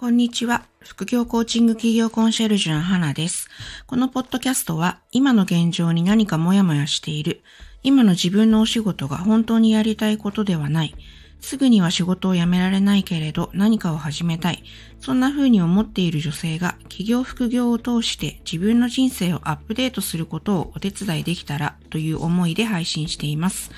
[0.00, 0.64] こんにちは。
[0.78, 3.48] 副業コーチング企業コンシェルジュの花です。
[3.88, 7.42] このポッドキャストは、今の現状に何かモヤモヤしている、
[7.82, 10.94] 今の自分のお仕事が本当にやりたいことではない、
[11.40, 14.62] すぐには仕事を辞められないけれど何かを始めたい、
[15.00, 23.72] そんな風に思っている女性が企業副業を通して自分の人生をアップデートすることをお手伝いできたらという思いで配信しています。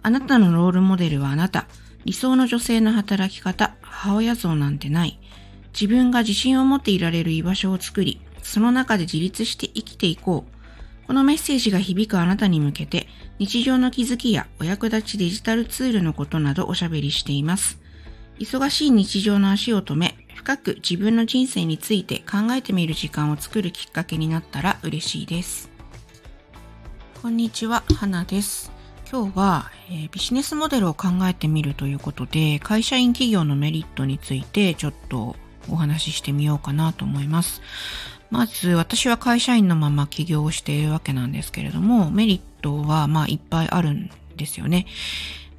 [0.00, 1.66] あなたのロールモデルはあなた、
[2.06, 5.20] 理想の女性の働き方、母親像なんてない、
[5.72, 11.06] 自分が自信を持っていられる居場所を作り、その中で自立して生きていこう。
[11.06, 13.08] このメッセージが響くあなたに向けて、
[13.38, 17.78] 日常の気づきやお役立ちデジタルツールのことなどおしゃべりしています。
[18.38, 25.70] 忙しい日常の足を止め、深く自分の人生について考えてみる時間を作るきっかけになったら嬉しいです。
[27.20, 28.72] こんにちは、花です。
[29.10, 35.34] 今日は、えー、ビジネスモデルを考えてみるということで、会社員企業のメリットについてちょっと
[35.70, 37.62] お話ししてみようかなと思います。
[38.30, 44.86] まず私は会社員のまま起業をしているわけなんですけれども、メリットはまあいっぱいあるんですよね。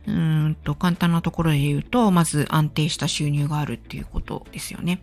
[0.07, 5.01] うんと簡単なところで言うと、まず安定した収入があるっていうことですよね。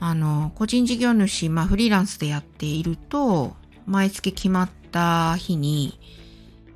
[0.00, 3.54] あの、個人事業主、まあフリーランスでやっていると、
[3.86, 5.98] 毎月決まった日に、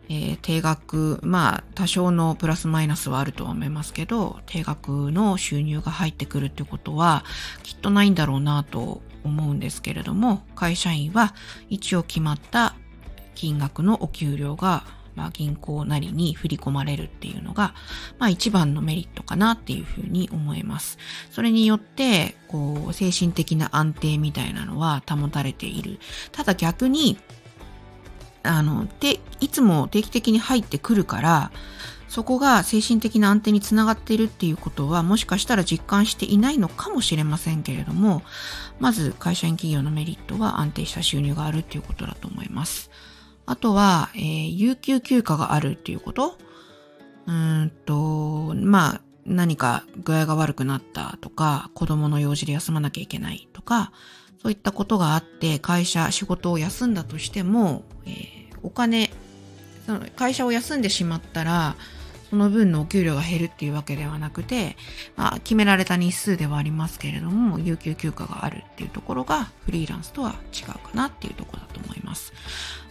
[0.09, 7.25] えー、定額、まあ多少のプラスマイナスはあるとは思いますけど、定額の収入が入ってくるってことは
[7.63, 11.35] きっとないんだろうなと思うんですけれども、会社員は
[11.69, 12.77] 一応決まった
[13.35, 14.85] 金額のお給料が、
[15.15, 17.75] まあ、銀行なりに振り込まれるっていうのが、
[18.19, 20.99] まあ一番のメリットかなっていうふうに思います。
[21.31, 25.99] それによって、こう、精神的な安定みたいなのは保たれている。
[26.33, 27.19] ただ逆に、
[28.47, 31.51] あの、で、いつも定期的に入ってくるから、
[32.09, 38.23] そこが精神的な安定につながっているっていうことはもしかしたら実感していないのかもしれませんけれども、
[38.79, 42.91] まず会社員企業のメリットは安定した収入があるっていうことだと思います。
[43.45, 46.39] あとは、えー、有給休暇があるっていうこと
[47.27, 53.93] うんと、まあ、何か具合が悪くなったとか、子供の用事で休まなきゃいけないとか、
[54.41, 58.36] そういったことがあって会社、仕事を休んだとしても、えー
[58.67, 59.11] お金、
[59.87, 61.77] その会社を休んでしまったら、
[62.29, 64.77] その分のお給料が減るっていうわけではなくて、
[65.15, 72.33] まあ、決められた日数ではありますけれども、有給休暇があるっていうところがフリーランスとは違うかなっていうところだと思います。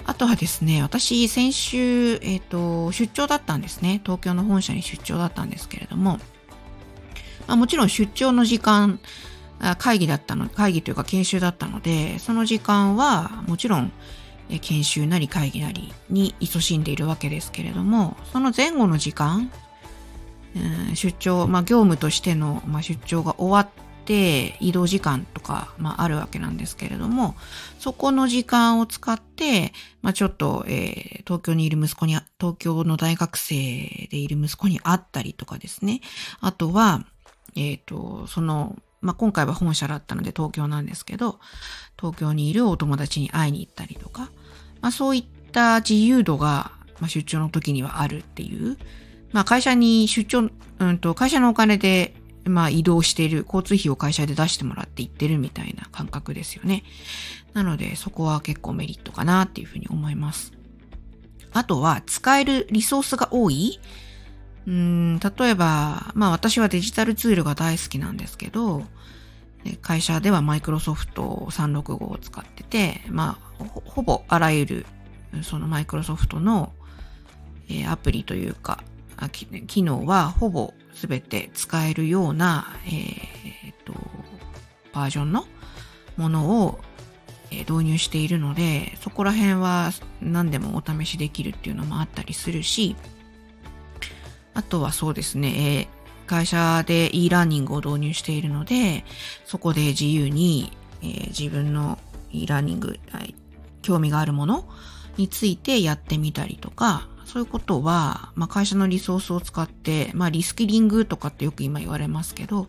[0.06, 4.00] あとはですね、私先週、えっ、ー、と、出張だったんですね。
[4.04, 6.20] 東京の本社に出張だったんですけれども、
[7.48, 9.00] まあ、もちろん出張の時間、
[9.78, 13.92] 会議だったの、会議というか研修だったので、その時間はもちろん、
[14.62, 19.52] 研修なり会議なりに勤しんでいるわけですけれども、その前後の時間、
[20.96, 27.36] 出張、まあ、業務としての、出張が終わって移動時間とか、まあ、あるわけなんですけれども、
[27.80, 36.02] そこの時間を使って、まあ、ちょっと、えー、東京にいる息子に、東京の大学生でいる息子に会ったりとかですね。
[36.40, 37.04] あとは、
[37.56, 41.40] えっ、ー、と、その、まあ、今回は本社だったので東京なんですけど、
[41.98, 44.32] 東京にいるお友達に会いに行ったりとか、
[44.82, 48.78] まあ、そういった自由度が、まあ、出張の時にはあるっていう、
[49.32, 50.50] まあ、会社に出張、
[50.80, 52.16] うんと、会社のお金で、
[52.46, 56.84] まあ、移動している、交通費を会社で出してもらって行ってるみたいな感覚ですよね。
[57.54, 60.52] なので、そこは結構メリットかなっていうふうに思います。
[61.54, 63.80] あとは、使えるリソースが多い
[64.68, 68.84] うん、例えば、まあ私はデジタルツールが大好きなんですけど、
[69.82, 74.86] 会社ではマイクロソフト365を使ってて、まあほぼあらゆる
[75.44, 76.74] そのマイクロソフトの、
[77.70, 78.84] え、アプリというか
[79.68, 83.94] 機能はほぼすべて使えるような、えー、と
[84.94, 85.46] バージョンの
[86.18, 86.80] ものを
[87.52, 92.96] 導入しているので、そこら辺は何でもお試しできるっていうのもあったりするし、
[94.56, 95.88] あとはそうですね、
[96.26, 99.06] 会社で e ラーニングを導入しているので、
[99.46, 100.72] そこで自由に、
[101.02, 102.00] えー、自分の
[102.32, 103.36] e ラーニング、はい、
[103.82, 104.66] 興味があるもの
[105.18, 112.68] についてやってみたりとか、そういうことは、まあ、会社のリソースを使って、まあ、リスキリングとかってよく今言われますけど、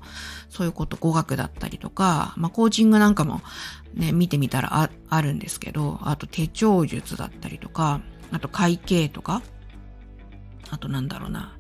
[0.49, 3.43] そういうこと、語学だったりとか、まあ、コーチングなんかも
[3.95, 8.01] ね、見てみたらああるんですけど、あと手帳術だったりとか、
[8.33, 9.43] あと会計とか、
[10.71, 11.57] あとなんだろうな、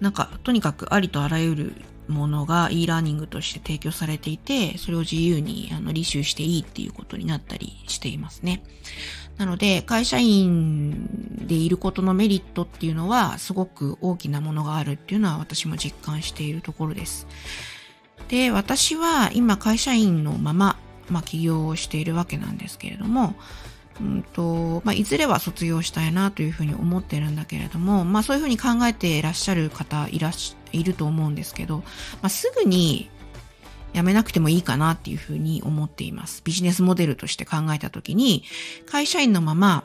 [0.00, 1.72] なんか、とにかくありとあらゆる
[2.08, 8.62] ものが e ラーニングとして提供されていて、それを自由にあの履修していいっていうことになったりしていますね。
[9.36, 17.26] なので、会社員でいることのメリットっていうのは、すごく大きなものがあるっていうのは私も実感しているところです。
[18.28, 23.34] で、私は今会社員のまま、まあ、起業をしているわけなんですけれども、
[24.00, 31.84] うんとまあ、いずれは卒業したいなというふうに思ってるんだけれども、まあ、そういうふうに考えていらっしゃる方いらっしいると思うんですけど、ま
[32.22, 33.10] あ、すぐに
[33.92, 36.42] 辞めなくてもいいかなっていうふうに思っています。
[36.44, 38.44] ビジネスモデルとして考えたときに、
[38.86, 39.84] 会社員のまま、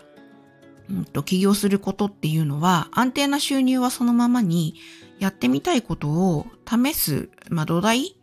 [0.89, 4.75] うんと、起業することっていうのは、安定な収入はそのままに、
[5.17, 8.13] やってみたいことを試す、まあ、土台っ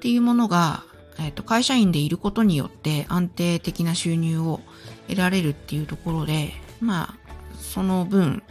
[0.00, 0.84] ていうものが、
[1.18, 4.60] えっ、と、会社員でいることによって安定的な収入を
[5.08, 7.14] 得られるっていうところで、まあ、
[7.58, 8.42] その分、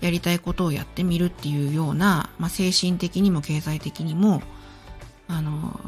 [0.00, 4.42] やりたいことをやってみるっていうような、まあ、精神的にも経済的にも、
[5.26, 5.78] あの、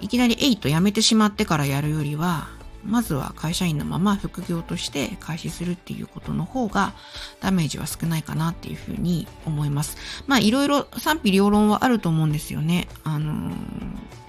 [0.00, 2.48] いきなりえいと辞めてしまってからやるよりは、
[2.84, 6.92] まずは会社員のまま副業として開始するっていうことの方が
[7.40, 9.96] ダメージは少ないかなっていうふうに思います。
[10.26, 12.88] まあいろいろ賛否両論はあると思うんですよね。
[13.04, 13.52] あの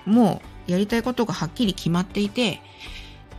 [0.05, 2.61] もうやりたいことがはっきり決まっていて、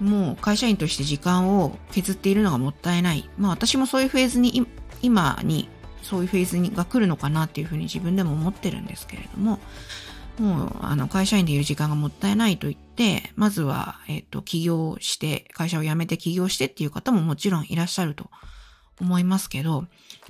[0.00, 3.28] もう会社員として時間を削っているのがもったいない。
[3.38, 4.66] まあ私もそういうフェーズに、
[5.02, 5.68] 今に
[6.02, 9.60] そういうフェーズにが来るのかなっていうふうに自分でも思ってるんですけれども、
[10.38, 18.30] もう、あの、会社員でいる時間がもったいないと言って、まずは、えっ、と、起業して、会社を辞めて起業してっていう方ももちろんいらっしゃると
[19.00, 19.86] 思いますけど、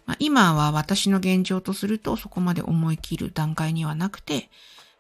[0.07, 4.51] まあ、今は私の現状とするとそこまで思い切る段階にはなくて、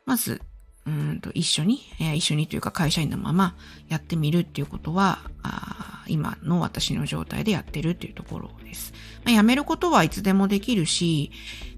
[0.06, 0.40] まず、
[0.86, 3.56] うんと一緒に、えー、一緒にというか会社員のまま
[3.88, 8.92] やってみるっていうことは、あ今の私の状態でやってるっていうところです。
[9.24, 11.30] まあ、辞めることはいつでもできるし、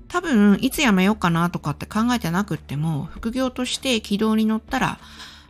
[0.09, 4.99] 多分いつ辞めようかなとかって考えてなくっても、副業として軌道に乗ったら、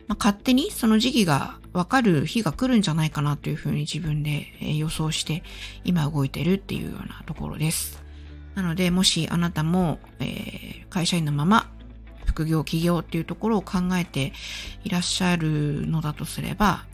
[0.07, 5.43] まあ、勝手にその時期がわかる日が来るんじゃないかなというふうに自分で予想して
[5.83, 8.03] 今動いてるっていうようなところです。
[8.55, 11.69] なので、もしあなたも、えー、会社員のまま
[12.37, 14.31] 副業、起業っていうところを考えて
[14.83, 16.85] いらっしゃるのだとすれば、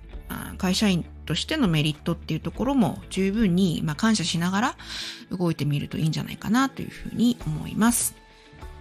[0.58, 4.78] 会社員としてのメリットっていうところも十分に、ま感謝しながら
[5.38, 8.16] 動いてみるといいんじゃないかなというふうに思います。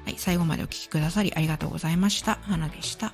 [0.05, 2.39] はい、最後までお聴きくださりありがとうございました。
[2.43, 3.13] 花でした。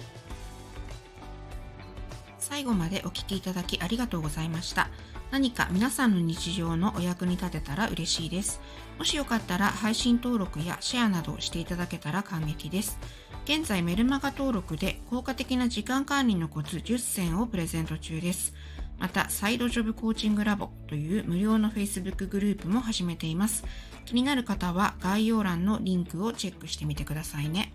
[2.38, 4.90] 最後までお聴きいただきありがとうございました。
[5.30, 8.60] 何か皆さんの日常のお役に立てたら嬉しいです。
[8.98, 12.98] もしよかったら配信登録やシェアなどしていただけたら感激です。
[13.44, 18.54] 現在メルマガ登録で効果的な時間管理のコツ10選をプレゼント中です。
[18.98, 23.64] また、サイドジョブコーチングラボという無料の Facebook グループも始めています。
[24.06, 27.72] 気になる方は概要欄のリンクをチェックしてみてくださいね。